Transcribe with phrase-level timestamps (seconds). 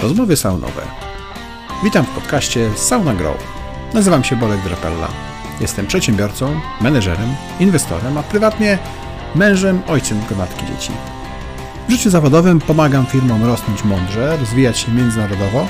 [0.00, 0.82] Rozmowy saunowe.
[1.84, 3.36] Witam w podcaście Sauna Grow.
[3.94, 5.08] Nazywam się Bolek Drapella.
[5.60, 8.78] Jestem przedsiębiorcą, menedżerem, inwestorem, a prywatnie
[9.34, 10.92] mężem, ojcem gromadki dzieci.
[11.88, 15.66] W życiu zawodowym pomagam firmom rosnąć mądrze, rozwijać się międzynarodowo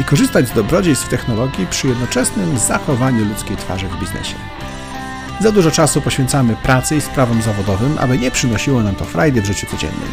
[0.00, 4.34] i korzystać z dobrodziejstw technologii przy jednoczesnym zachowaniu ludzkiej twarzy w biznesie.
[5.40, 9.46] Za dużo czasu poświęcamy pracy i sprawom zawodowym, aby nie przynosiło nam to frajdy w
[9.46, 10.08] życiu codziennym.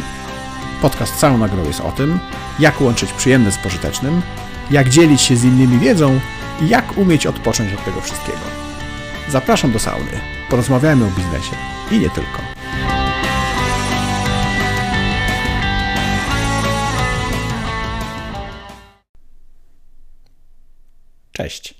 [0.84, 2.18] Podcast Sauna Grow jest o tym,
[2.58, 4.22] jak łączyć przyjemne z pożytecznym,
[4.70, 6.20] jak dzielić się z innymi wiedzą
[6.62, 8.38] i jak umieć odpocząć od tego wszystkiego.
[9.28, 10.20] Zapraszam do sauny.
[10.50, 11.56] Porozmawiajmy o biznesie
[11.90, 12.40] i nie tylko.
[21.32, 21.74] Cześć.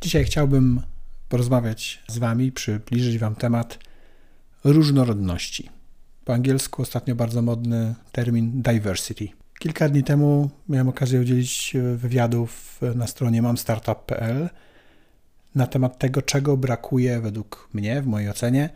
[0.00, 0.82] Dzisiaj chciałbym
[1.28, 3.78] porozmawiać z Wami, przybliżyć Wam temat
[4.64, 5.81] różnorodności.
[6.24, 9.28] Po angielsku ostatnio bardzo modny termin diversity.
[9.58, 14.48] Kilka dni temu miałem okazję udzielić wywiadów na stronie mamstartup.pl
[15.54, 18.70] na temat tego, czego brakuje według mnie, w mojej ocenie,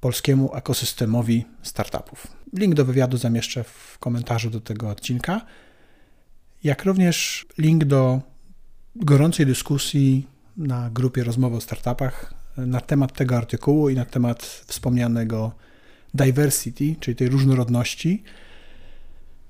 [0.00, 2.26] polskiemu ekosystemowi startupów.
[2.52, 5.40] Link do wywiadu zamieszczę w komentarzu do tego odcinka,
[6.64, 8.20] jak również link do
[8.96, 15.52] gorącej dyskusji na grupie rozmowy o startupach na temat tego artykułu i na temat wspomnianego
[16.14, 18.22] diversity, czyli tej różnorodności,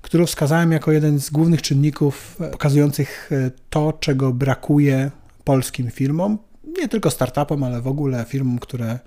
[0.01, 3.29] którą wskazałem jako jeden z głównych czynników pokazujących
[3.69, 5.11] to, czego brakuje
[5.43, 6.37] polskim firmom,
[6.77, 8.99] nie tylko startupom, ale w ogóle firmom, które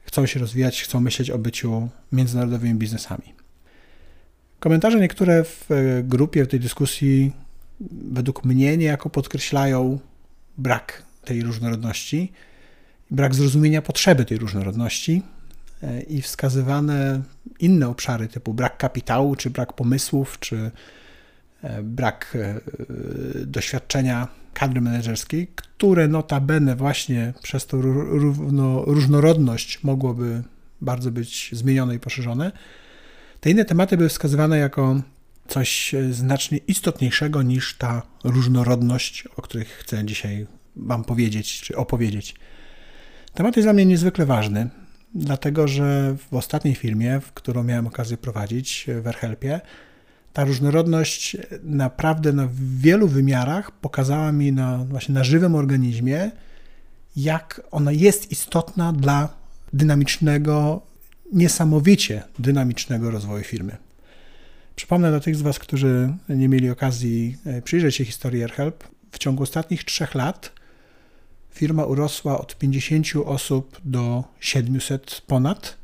[0.00, 3.34] chcą się rozwijać, chcą myśleć o byciu międzynarodowymi biznesami.
[4.60, 5.66] Komentarze niektóre w
[6.02, 7.32] grupie, w tej dyskusji,
[8.10, 9.98] według mnie niejako podkreślają
[10.58, 12.32] brak tej różnorodności,
[13.10, 15.22] brak zrozumienia potrzeby tej różnorodności
[16.08, 17.22] i wskazywane
[17.60, 20.70] inne obszary typu brak kapitału, czy brak pomysłów, czy
[21.82, 22.36] brak
[23.46, 30.42] doświadczenia kadry menedżerskiej, które notabene właśnie przez tą równo, różnorodność mogłoby
[30.80, 32.52] bardzo być zmienione i poszerzone.
[33.40, 35.00] Te inne tematy były wskazywane jako
[35.48, 40.46] coś znacznie istotniejszego niż ta różnorodność, o których chcę dzisiaj
[40.76, 42.34] Wam powiedzieć czy opowiedzieć.
[43.34, 44.68] Temat jest dla mnie niezwykle ważny,
[45.14, 49.60] dlatego że w ostatniej firmie, w którą miałem okazję prowadzić, w AirHelpie,
[50.32, 52.48] ta różnorodność naprawdę na
[52.78, 56.30] wielu wymiarach pokazała mi na, właśnie na żywym organizmie,
[57.16, 59.28] jak ona jest istotna dla
[59.72, 60.82] dynamicznego,
[61.32, 63.76] niesamowicie dynamicznego rozwoju firmy.
[64.76, 69.42] Przypomnę dla tych z Was, którzy nie mieli okazji przyjrzeć się historii AirHelp, w ciągu
[69.42, 70.57] ostatnich trzech lat
[71.50, 75.76] firma urosła od 50 osób do 700 ponad.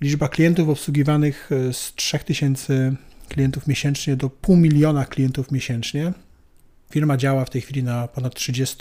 [0.00, 2.96] Liczba klientów obsługiwanych z 3000
[3.28, 6.12] klientów miesięcznie do pół miliona klientów miesięcznie.
[6.90, 8.76] Firma działa w tej chwili na ponad 30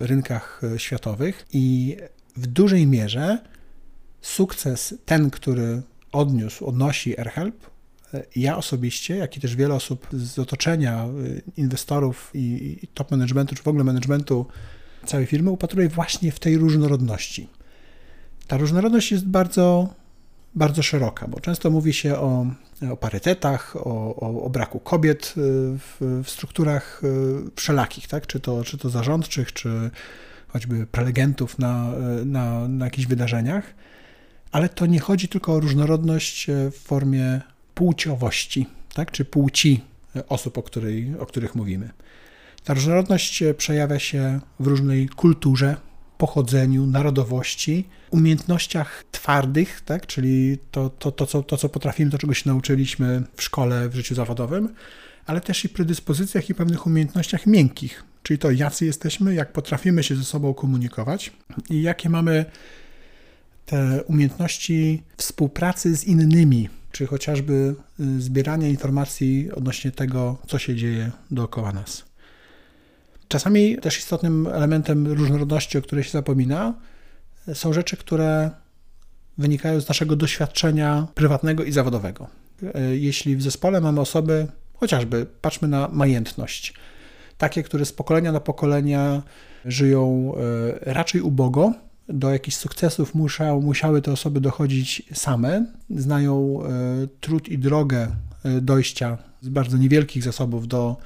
[0.00, 1.96] rynkach światowych i
[2.36, 3.38] w dużej mierze
[4.20, 5.82] sukces ten, który
[6.12, 7.74] odniósł, odnosi AirHelp,
[8.36, 11.06] ja osobiście, jak i też wiele osób z otoczenia,
[11.56, 14.46] inwestorów i, i top managementu, czy w ogóle managementu
[15.04, 17.48] całej firmy, upatruje właśnie w tej różnorodności.
[18.46, 19.94] Ta różnorodność jest bardzo,
[20.54, 22.46] bardzo szeroka, bo często mówi się o,
[22.92, 27.02] o parytetach, o, o, o braku kobiet w, w, strukturach
[27.56, 28.26] wszelakich, tak?
[28.26, 29.90] czy, to, czy to zarządczych, czy
[30.48, 31.92] choćby prelegentów na,
[32.24, 33.74] na, na jakichś wydarzeniach.
[34.52, 37.40] Ale to nie chodzi tylko o różnorodność w formie
[37.74, 39.10] płciowości, tak?
[39.10, 39.80] czy płci
[40.28, 41.90] osób, o, której, o których mówimy.
[42.64, 45.76] Ta różnorodność przejawia się w różnej kulturze,
[46.18, 50.06] pochodzeniu, narodowości, umiejętnościach twardych, tak?
[50.06, 53.94] czyli to, to, to, co, to, co potrafimy, to czego się nauczyliśmy w szkole, w
[53.94, 54.74] życiu zawodowym,
[55.26, 60.16] ale też i predyspozycjach i pewnych umiejętnościach miękkich, czyli to, jacy jesteśmy, jak potrafimy się
[60.16, 61.32] ze sobą komunikować
[61.70, 62.44] i jakie mamy
[63.66, 67.74] te umiejętności współpracy z innymi, czy chociażby
[68.18, 72.13] zbierania informacji odnośnie tego, co się dzieje dookoła nas.
[73.34, 76.74] Czasami też istotnym elementem różnorodności, o której się zapomina,
[77.54, 78.50] są rzeczy, które
[79.38, 82.26] wynikają z naszego doświadczenia prywatnego i zawodowego.
[82.92, 86.74] Jeśli w zespole mamy osoby, chociażby patrzmy na majętność,
[87.38, 89.22] takie, które z pokolenia na pokolenia
[89.64, 90.32] żyją
[90.86, 91.72] e, raczej ubogo,
[92.08, 96.68] do jakichś sukcesów musiał, musiały te osoby dochodzić same, znają e,
[97.20, 98.08] trud i drogę
[98.44, 100.96] e, dojścia z bardzo niewielkich zasobów do,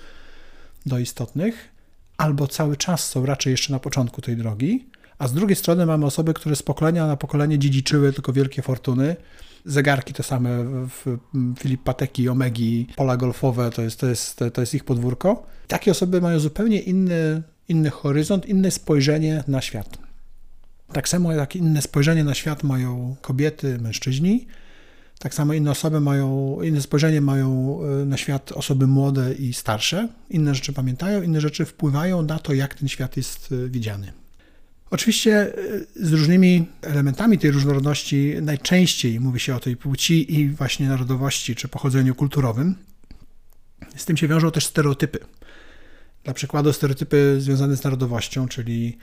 [0.87, 1.78] do istotnych,
[2.19, 4.89] albo cały czas są raczej jeszcze na początku tej drogi,
[5.19, 9.17] a z drugiej strony mamy osoby, które z pokolenia na pokolenie dziedziczyły tylko wielkie fortuny
[9.65, 10.51] zegarki te same,
[11.59, 15.47] Filip Pateki, Omegi, pola golfowe, to jest, to, jest, to jest ich podwórko.
[15.69, 19.99] Takie osoby mają zupełnie inny, inny horyzont, inne spojrzenie na świat.
[20.93, 24.47] Tak samo jak inne spojrzenie na świat mają kobiety, mężczyźni,
[25.19, 30.09] tak samo inne osoby mają, inne spojrzenie mają e, na świat osoby młode i starsze.
[30.31, 34.13] Inne rzeczy pamiętają, inne rzeczy wpływają na to, jak ten świat jest e, widziany.
[34.91, 40.89] Oczywiście e, z różnymi elementami tej różnorodności najczęściej mówi się o tej płci i właśnie
[40.89, 42.75] narodowości czy pochodzeniu kulturowym.
[43.97, 45.19] Z tym się wiążą też stereotypy.
[46.25, 48.99] Dla przykładu stereotypy związane z narodowością, czyli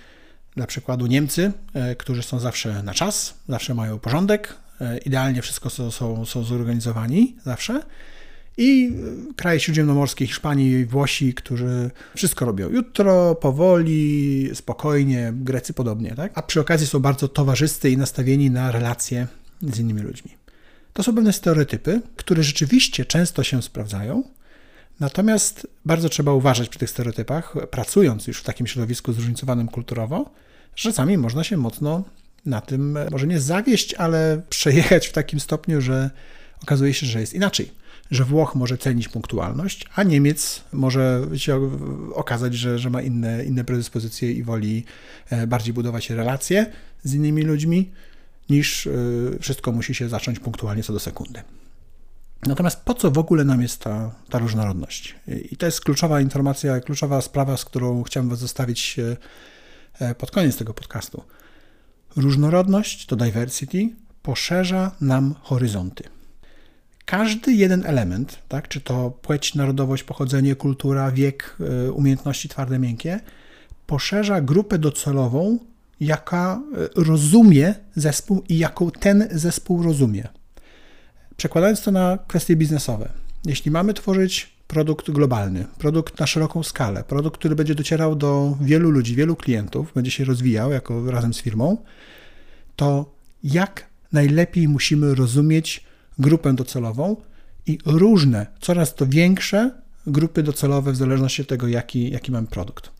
[0.56, 1.52] dla przykładu Niemcy,
[1.98, 4.58] którzy są zawsze na czas, zawsze mają porządek,
[5.06, 7.82] idealnie wszystko są, są, są zorganizowani zawsze.
[8.58, 8.92] I
[9.30, 16.32] e, kraje śródziemnomorskie, Hiszpanii Włosi, którzy wszystko robią jutro, powoli, spokojnie, Grecy podobnie, tak?
[16.36, 19.28] A przy okazji są bardzo towarzyscy i nastawieni na relacje
[19.62, 20.32] z innymi ludźmi.
[20.94, 24.24] To są pewne stereotypy, które rzeczywiście często się sprawdzają,
[25.00, 30.32] natomiast bardzo trzeba uważać przy tych stereotypach, pracując już w takim środowisku zróżnicowanym kulturowo,
[30.76, 32.04] że czasami można się mocno
[32.46, 36.10] na tym może nie zawieść, ale przejechać w takim stopniu, że
[36.64, 37.72] okazuje się, że jest inaczej.
[38.12, 41.72] Że Włoch może cenić punktualność, a Niemiec może się
[42.14, 44.86] okazać, że, że ma inne, inne predyspozycje i woli
[45.30, 46.66] e, bardziej budować relacje
[47.04, 47.92] z innymi ludźmi,
[48.50, 48.92] niż e,
[49.42, 51.42] wszystko musi się zacząć punktualnie co do sekundy.
[52.46, 55.16] Natomiast po co w ogóle nam jest ta, ta różnorodność?
[55.52, 59.00] I to jest kluczowa informacja, kluczowa sprawa, z którą chciałem Was zostawić
[60.00, 61.24] e, pod koniec tego podcastu.
[62.16, 63.90] Różnorodność, to diversity,
[64.24, 66.04] poszerza nam horyzonty.
[67.06, 73.20] Każdy jeden element, tak, czy to płeć, narodowość, pochodzenie, kultura, wiek, e, umiejętności twarde, miękkie,
[73.88, 75.60] poszerza grupę docelową,
[76.00, 76.62] jaka
[76.98, 80.28] e, rozumie zespół i jaką ten zespół rozumie.
[81.38, 83.10] Przekładając to na kwestie biznesowe,
[83.46, 88.90] jeśli mamy tworzyć produkt globalny, produkt na szeroką skalę, produkt, który będzie docierał do wielu
[88.90, 91.78] ludzi, wielu klientów, będzie się rozwijał jako razem z firmą,
[92.76, 95.84] to jak najlepiej musimy rozumieć
[96.20, 97.16] grupę docelową
[97.66, 99.72] i różne, coraz to większe
[100.08, 102.92] grupy docelowe w zależności od tego, jaki, jaki mamy produkt.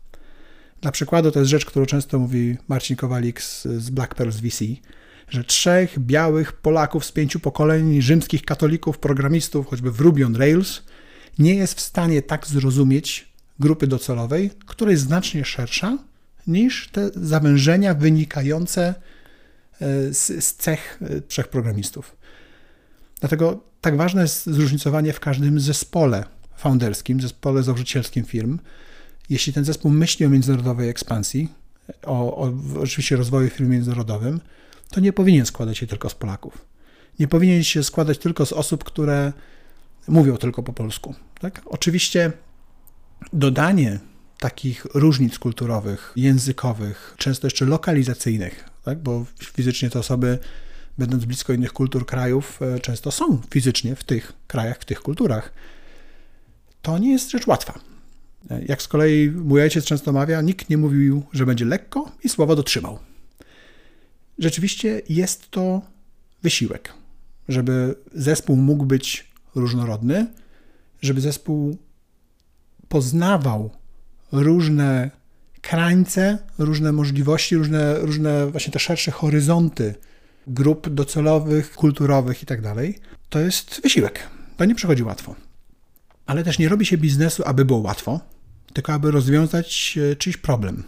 [0.80, 4.64] Dla przykładu to jest rzecz, którą często mówi Marcin Kowalik z, z Black Pearls VC,
[5.28, 10.82] że trzech białych Polaków z pięciu pokoleń rzymskich katolików, programistów, choćby w Ruby on Rails,
[11.38, 13.28] nie jest w stanie tak zrozumieć
[13.58, 15.98] grupy docelowej, która jest znacznie szersza
[16.46, 18.94] niż te zawężenia wynikające
[19.80, 22.16] e, z, z cech e, trzech programistów.
[23.20, 26.24] Dlatego tak ważne jest zróżnicowanie w każdym zespole
[26.56, 28.58] founderskim, zespole założycielskim firm.
[29.30, 31.48] Jeśli ten zespół myśli o międzynarodowej ekspansji,
[32.04, 34.40] o, o oczywiście rozwoju firmy międzynarodowym,
[34.90, 36.64] to nie powinien składać się tylko z Polaków.
[37.18, 39.32] Nie powinien się składać tylko z osób, które
[40.08, 41.14] mówią tylko po polsku.
[41.40, 41.60] Tak?
[41.66, 42.32] Oczywiście
[43.32, 43.98] dodanie
[44.38, 48.98] takich różnic kulturowych, językowych, często jeszcze lokalizacyjnych, tak?
[48.98, 50.38] bo fizycznie te osoby,
[50.98, 55.52] będąc blisko innych kultur, krajów, e, często są fizycznie w tych krajach, w tych kulturach.
[56.82, 57.78] To nie jest rzecz łatwa.
[58.50, 62.28] E, jak z kolei mój ojciec często mawia, nikt nie mówił, że będzie lekko i
[62.28, 62.98] słowo dotrzymał.
[64.38, 65.82] Rzeczywiście jest to
[66.42, 66.92] wysiłek,
[67.48, 70.26] żeby zespół mógł być różnorodny,
[71.02, 71.76] żeby zespół
[72.88, 73.70] poznawał
[74.32, 75.10] różne
[75.60, 79.94] krańce, różne możliwości, różne, różne właśnie te szersze horyzonty
[80.46, 82.98] grup docelowych, kulturowych i tak dalej,
[83.28, 84.28] to jest wysiłek.
[84.56, 85.34] To nie przychodzi łatwo.
[86.26, 88.20] Ale też nie robi się biznesu, aby było łatwo,
[88.72, 90.82] tylko aby rozwiązać e, czyjś problem.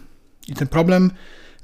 [0.47, 1.11] I ten problem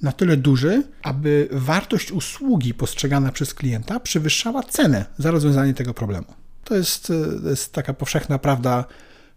[0.02, 6.28] na tyle duży, aby wartość usługi postrzegana przez klienta przewyższała cenę za rozwiązanie tego problemu.
[6.66, 8.86] To jest, e, to jest taka powszechna prawda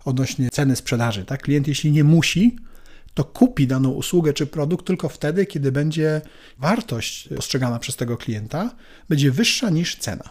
[0.04, 1.24] odnośnie ceny sprzedaży.
[1.24, 1.42] Tak?
[1.42, 2.56] Klient, jeśli nie musi,
[3.14, 6.20] to kupi daną usługę czy produkt tylko wtedy, kiedy będzie
[6.58, 8.74] wartość postrzegana przez tego klienta
[9.08, 10.24] będzie wyższa niż cena.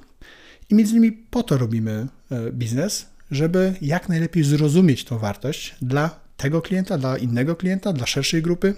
[0.70, 6.20] I między innymi po to robimy e, biznes, żeby jak najlepiej zrozumieć tą wartość dla
[6.38, 8.76] tego klienta, dla innego klienta, dla szerszej grupy,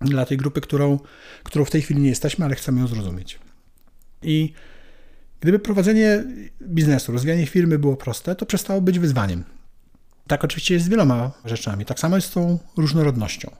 [0.00, 0.98] dla tej grupy, którą,
[1.42, 3.38] którą w tej chwili nie jesteśmy, ale chcemy ją zrozumieć.
[4.22, 4.52] I
[5.40, 6.24] Gdyby prowadzenie
[6.62, 9.44] biznesu, rozwijanie firmy było proste, to przestało być wyzwaniem.
[10.26, 11.84] Tak oczywiście jest z wieloma rzeczami.
[11.84, 13.50] Tak samo jest z tą różnorodnością.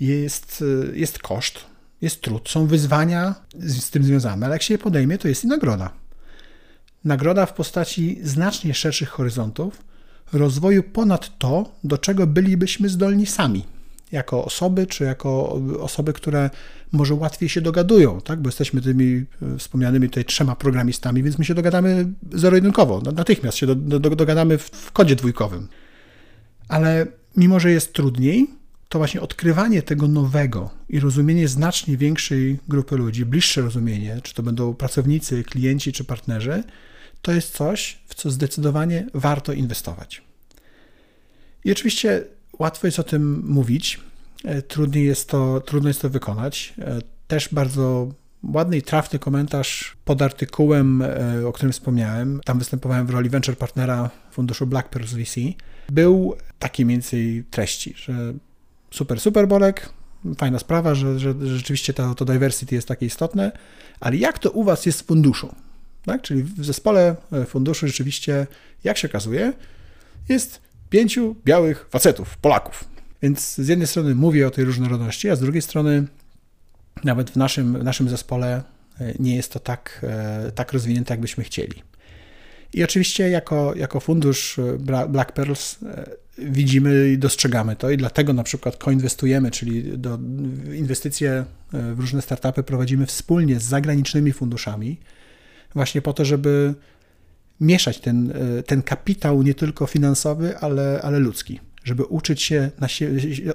[0.00, 1.60] Jest, jest koszt,
[2.02, 5.46] jest trud, są wyzwania z, tym związane, ale jak się je podejmie, to jest i
[5.46, 5.90] nagroda.
[7.04, 9.82] Nagroda w postaci znacznie szerszych horyzontów,
[10.32, 13.64] rozwoju ponad to, do czego bylibyśmy zdolni sami.
[14.12, 16.50] Jako osoby, czy jako osoby, które
[16.92, 18.40] może łatwiej się dogadują, tak?
[18.40, 23.66] bo jesteśmy tymi e, wspomnianymi tutaj trzema programistami, więc my się dogadamy zero-jedynkowo, natychmiast się
[23.66, 25.68] do, do, dogadamy w, w kodzie dwójkowym.
[26.68, 28.46] Ale mimo, że jest trudniej,
[28.88, 34.42] to właśnie odkrywanie tego nowego i rozumienie znacznie większej grupy ludzi, bliższe rozumienie, czy to
[34.42, 36.64] będą pracownicy, klienci czy partnerzy,
[37.22, 40.22] to jest coś, w co zdecydowanie warto inwestować.
[41.64, 42.24] I oczywiście
[42.58, 44.00] łatwo jest o tym mówić,
[44.44, 46.74] e, trudniej jest to, trudno jest to wykonać.
[46.78, 46.98] E,
[47.28, 48.08] też bardzo
[48.42, 52.40] ładny i trafny komentarz pod artykułem, e, o którym wspomniałem.
[52.44, 55.40] Tam występowałem w roli venture partnera funduszu Black Pearls VC.
[55.88, 58.32] Był taki mniej więcej treści, że
[58.90, 59.88] super, super Bolek,
[60.38, 63.52] fajna sprawa, że, że, rzeczywiście to, to diversity jest takie istotne,
[64.00, 65.54] ale jak to u Was jest w funduszu?
[66.04, 66.22] Tak?
[66.22, 68.46] Czyli w zespole funduszu rzeczywiście,
[68.84, 69.52] jak się okazuje,
[70.28, 72.84] jest pięciu białych facetów, Polaków.
[73.22, 76.06] Więc z jednej strony mówię o tej różnorodności, a z drugiej strony
[77.04, 78.62] nawet w naszym, w naszym zespole
[79.00, 81.82] e, nie jest to tak, e, tak rozwinięte, jakbyśmy chcieli.
[82.74, 84.78] I oczywiście jako, jako fundusz e,
[85.08, 85.78] Black Pearls
[86.38, 90.18] widzimy i dostrzegamy to i dlatego na przykład koinwestujemy, czyli do,
[90.74, 94.98] inwestycje w różne startupy prowadzimy wspólnie z zagranicznymi funduszami,
[95.74, 96.74] właśnie po to, żeby
[97.60, 102.70] mieszać ten, e, ten kapitał nie tylko finansowy, ale, ale ludzki, żeby uczyć się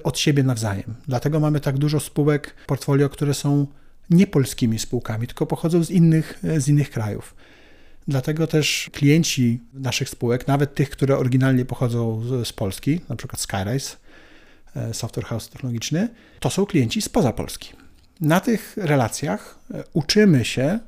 [0.02, 0.94] od siebie nawzajem.
[1.08, 3.66] Dlatego mamy tak dużo spółek portfolio, które są
[4.10, 7.34] nie polskimi spółkami, tylko pochodzą z innych, e, z innych krajów.
[8.08, 13.40] Dlatego też klienci naszych spółek, nawet tych, które oryginalnie pochodzą z, z Polski, na przykład
[13.40, 13.96] Skyrise,
[14.76, 16.08] e, software house technologiczny,
[16.40, 17.72] to są klienci spoza Polski.
[18.20, 19.58] Na tych relacjach
[19.92, 20.78] uczymy się,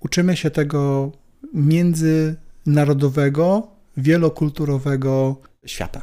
[0.00, 1.12] uczymy się tego
[1.54, 5.36] międzynarodowego, wielokulturowego
[5.66, 6.02] świata.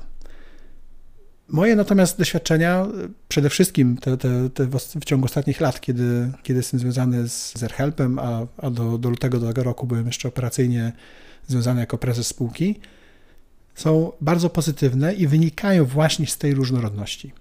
[1.47, 2.87] Moje natomiast doświadczenia,
[3.27, 4.67] przede wszystkim te, te, te
[5.01, 9.39] w ciągu ostatnich lat, kiedy, kiedy jestem związany z Zerhelpem, a, a do, do lutego
[9.39, 10.91] tego roku byłem jeszcze operacyjnie
[11.47, 12.79] związany jako prezes spółki,
[13.75, 17.33] są bardzo pozytywne i wynikają właśnie z tej różnorodności.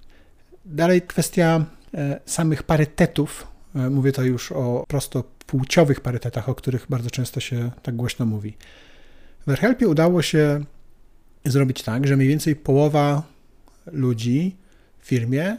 [0.64, 1.64] Dalej kwestia
[1.94, 3.46] e, samych parytetów.
[3.74, 8.26] E, mówię to już o prosto płciowych parytetach, o których bardzo często się tak głośno
[8.26, 8.56] mówi.
[9.46, 10.64] W AirHelpie udało się
[11.44, 13.22] zrobić tak, że mniej więcej połowa
[13.86, 14.56] ludzi
[15.00, 15.56] w firmie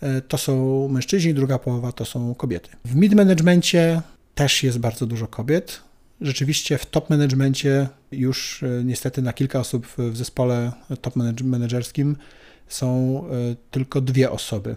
[0.00, 2.70] e, to są mężczyźni, druga połowa to są kobiety.
[2.84, 4.00] W mid-managemencie
[4.34, 5.80] też jest bardzo dużo kobiet.
[6.20, 12.16] Rzeczywiście w top managemencie już e, niestety na kilka osób w zespole top menedżerskim
[12.68, 13.30] są e,
[13.70, 14.76] tylko dwie osoby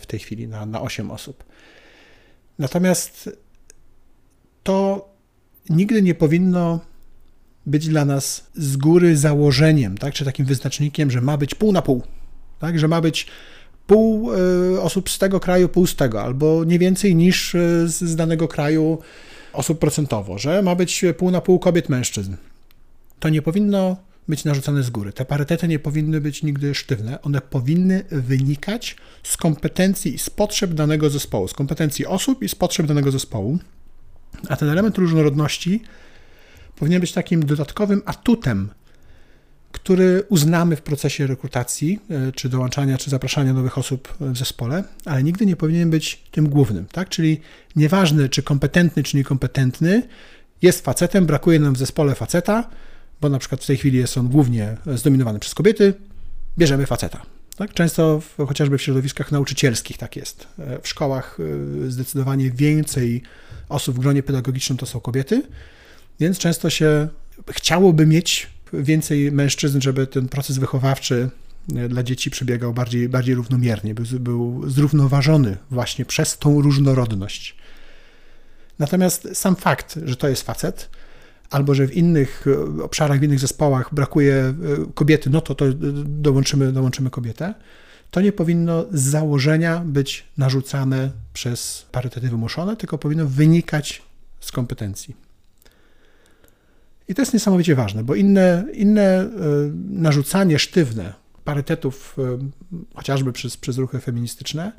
[0.00, 1.44] w tej chwili na, na 8 osób.
[2.58, 3.30] Natomiast
[4.68, 5.08] to
[5.70, 6.80] nigdy nie powinno
[7.66, 11.82] być dla nas z góry założeniem, tak, czy takim wyznacznikiem, że ma być pół na
[11.82, 12.02] pół,
[12.58, 13.26] tak, że ma być
[13.86, 14.32] pół
[14.74, 17.52] y, osób z tego kraju, pół z tego, albo nie więcej niż
[17.84, 18.98] z, z danego kraju
[19.52, 22.36] osób procentowo, że ma być pół na pół kobiet, mężczyzn.
[23.20, 23.96] To nie powinno
[24.28, 25.12] być narzucane z góry.
[25.12, 27.22] Te parytety nie powinny być nigdy sztywne.
[27.22, 32.54] One powinny wynikać z kompetencji i z potrzeb danego zespołu, z kompetencji osób i z
[32.54, 33.58] potrzeb danego zespołu.
[34.48, 35.82] A ten element różnorodności
[36.76, 38.68] powinien być takim dodatkowym atutem,
[39.72, 45.22] który uznamy w procesie rekrutacji, e, czy dołączania, czy zapraszania nowych osób w zespole, ale
[45.22, 47.08] nigdy nie powinien być tym głównym, tak?
[47.08, 47.40] Czyli
[47.76, 50.02] nieważne, czy kompetentny, czy niekompetentny,
[50.62, 52.70] jest facetem, brakuje nam w zespole faceta,
[53.20, 55.94] bo na przykład w tej chwili jest on głównie zdominowany przez kobiety,
[56.58, 57.22] bierzemy faceta.
[57.56, 57.72] Tak?
[57.74, 60.46] Często w, chociażby w środowiskach nauczycielskich tak jest.
[60.58, 61.38] E, w szkołach
[61.86, 63.22] e, zdecydowanie więcej
[63.68, 65.42] osób w gronie pedagogicznym to są kobiety,
[66.20, 67.08] więc często się
[67.50, 71.30] chciałoby mieć więcej mężczyzn, żeby ten proces wychowawczy
[71.76, 77.56] e, dla dzieci przebiegał bardziej, bardziej równomiernie, był, był zrównoważony właśnie przez tą różnorodność.
[78.78, 80.90] Natomiast sam fakt, że to jest facet,
[81.50, 82.44] albo że w innych
[82.82, 84.54] obszarach, w innych zespołach brakuje
[84.94, 85.64] kobiety, no to, to
[86.04, 87.54] dołączymy, dołączymy kobietę
[88.10, 94.02] to nie powinno z założenia być narzucane przez parytety wymuszone, tylko powinno wynikać
[94.40, 95.16] z kompetencji.
[97.08, 99.28] I to jest niesamowicie ważne, bo inne, inne e,
[99.90, 102.38] narzucanie sztywne parytetów, e,
[102.94, 104.72] chociażby przez, przez ruchy feministyczne,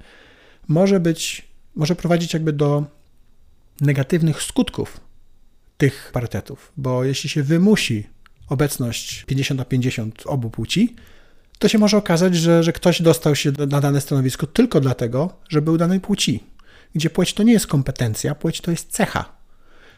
[0.68, 2.86] może być, może prowadzić jakby do
[3.82, 5.00] negatywnych skutków
[5.78, 8.08] tych parytetów, bo jeśli się wymusi
[8.50, 10.96] obecność 50 na 50 obu płci,
[11.60, 15.62] to się może okazać, że, że ktoś dostał się na dane stanowisko tylko dlatego, że
[15.62, 16.44] był danej płci.
[16.96, 19.26] Gdzie płeć to nie jest kompetencja, płeć to jest cecha,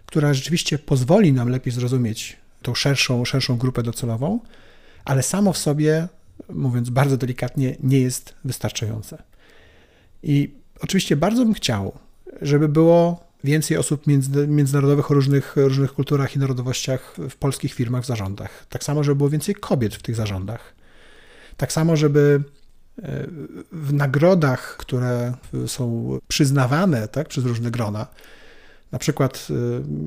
[0.05, 4.39] która rzeczywiście pozwoli nam lepiej zrozumieć tą szerszą, szerszą grupę docelową,
[5.05, 6.07] ale samo w sobie
[6.49, 9.23] mówiąc bardzo delikatnie, nie jest wystarczające.
[10.23, 11.97] I oczywiście bardzo bym chciał,
[12.41, 14.07] żeby było więcej osób
[14.47, 18.65] międzynarodowych o różnych, różnych kulturach i narodowościach w polskich firmach w zarządach.
[18.69, 20.80] Tak samo, żeby było więcej kobiet w tych zarządach.
[21.61, 22.43] Tak samo, żeby
[23.03, 23.27] e,
[23.71, 25.33] w nagrodach, które
[25.67, 28.07] są przyznawane tak, przez różne grona,
[28.91, 29.53] na przykład e,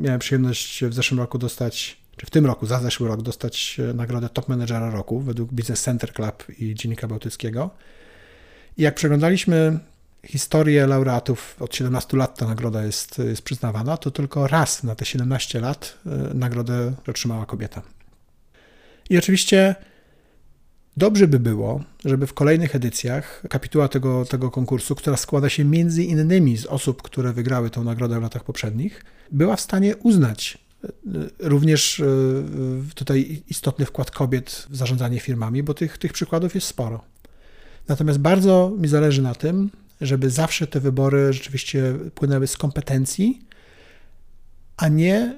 [0.02, 3.94] miałem przyjemność w zeszłym roku dostać, czy w tym roku, za zeszły rok, dostać e,
[3.94, 7.70] nagrodę Top Managera Roku według Business Center Club i Dziennika Bałtyckiego.
[8.76, 9.78] I jak przeglądaliśmy
[10.24, 15.04] historię laureatów, od 17 lat ta nagroda jest, jest przyznawana, to tylko raz na te
[15.04, 15.98] 17 lat
[16.34, 17.82] nagrodę otrzymała kobieta.
[19.10, 19.74] I oczywiście
[20.96, 26.04] dobrze by było, żeby w kolejnych edycjach kapituła tego, tego konkursu, która składa się między
[26.04, 30.88] innymi z osób, które wygrały tę nagrodę w latach poprzednich, była w stanie uznać e,
[31.38, 32.04] również e,
[32.94, 37.04] tutaj istotny wkład kobiet w zarządzanie firmami, bo tych, tych przykładów jest sporo.
[37.88, 39.70] Natomiast bardzo mi zależy na tym,
[40.00, 43.42] żeby zawsze te wybory rzeczywiście płynęły z kompetencji,
[44.76, 45.36] a nie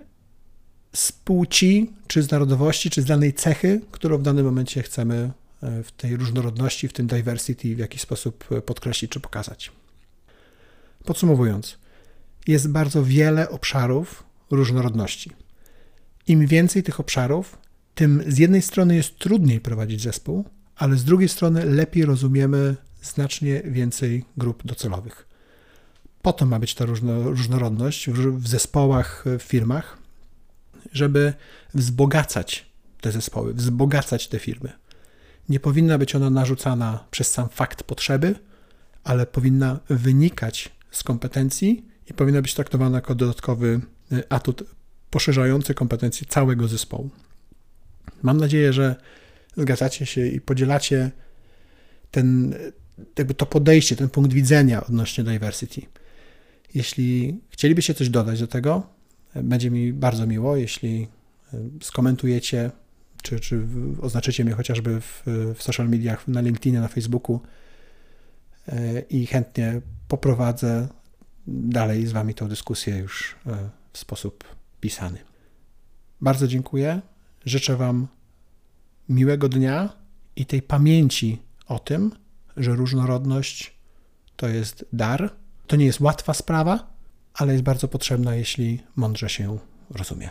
[0.92, 5.30] z płci, czy z narodowości, czy z danej cechy, którą w danym momencie chcemy
[5.62, 9.72] w tej różnorodności, w tym diversity w jakiś sposób e, podkreślić czy pokazać.
[11.04, 11.78] Podsumowując,
[12.46, 15.30] jest bardzo wiele obszarów różnorodności.
[16.26, 17.58] Im więcej tych obszarów,
[17.94, 20.44] tym z jednej strony jest trudniej prowadzić zespół,
[20.76, 25.26] ale z drugiej strony lepiej rozumiemy znacznie więcej grup docelowych.
[26.22, 29.98] Po to ma być ta różno, różnorodność w, w zespołach, w firmach,
[30.92, 31.34] żeby
[31.75, 32.66] wzbogacać
[33.00, 34.72] te zespoły, wzbogacać te firmy.
[35.48, 38.34] Nie powinna być ona narzucana przez sam fakt potrzeby,
[39.04, 43.80] ale powinna wynikać z kompetencji i powinna być traktowana jako dodatkowy
[44.12, 44.62] y, atut
[45.10, 47.10] poszerzający kompetencje całego zespołu.
[48.22, 48.96] Mam nadzieję, że
[49.56, 51.10] zgadzacie się i podzielacie
[52.10, 52.54] ten,
[53.18, 55.82] jakby to podejście, ten punkt widzenia odnośnie diversity.
[56.74, 58.86] Jeśli chcielibyście coś dodać do tego,
[59.34, 61.08] będzie mi bardzo miło, jeśli
[61.52, 62.70] e, skomentujecie,
[63.26, 63.66] czy, czy
[64.02, 65.23] oznaczycie mnie chociażby w,
[65.54, 67.41] w social mediach, na LinkedInie, na Facebooku
[68.69, 70.89] e, i chętnie poprowadzę
[71.47, 74.45] dalej z Wami tę dyskusję już e, w sposób
[74.80, 75.19] pisany.
[76.21, 77.00] Bardzo dziękuję.
[77.45, 78.08] Życzę Wam
[79.08, 79.93] miłego dnia
[80.36, 82.12] i tej pamięci o tym,
[82.56, 83.76] że różnorodność
[84.36, 85.30] to jest dar.
[85.67, 86.93] To nie jest łatwa sprawa,
[87.34, 89.58] ale jest bardzo potrzebna, jeśli mądrze się
[89.91, 90.30] rozumie.